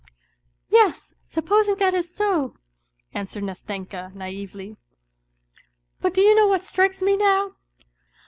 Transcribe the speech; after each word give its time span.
:< 0.39 0.43
Yes, 0.67 1.13
supposing 1.21 1.75
that 1.75 1.93
is 1.93 2.11
so," 2.11 2.57
answered 3.13 3.43
Nastenka 3.43 4.11
naively." 4.15 4.77
But 6.01 6.15
do 6.15 6.21
you 6.21 6.33
know 6.33 6.47
what 6.47 6.63
strikes 6.63 7.03
me 7.03 7.15
now 7.15 7.57